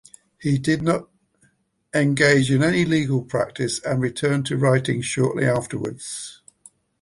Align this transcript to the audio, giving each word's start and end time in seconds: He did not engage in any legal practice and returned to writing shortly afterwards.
He 0.39 0.57
did 0.57 0.81
not 0.81 1.09
engage 1.93 2.49
in 2.49 2.63
any 2.63 2.85
legal 2.85 3.21
practice 3.21 3.77
and 3.83 4.01
returned 4.01 4.47
to 4.47 4.57
writing 4.57 5.03
shortly 5.03 5.45
afterwards. 5.45 6.41